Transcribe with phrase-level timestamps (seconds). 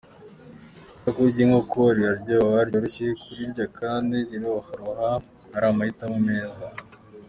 [0.97, 5.09] Itako ry’inkoko riraryoha, ryoroshye kurirya kandi rihora
[5.55, 6.65] ari amahitamo meza.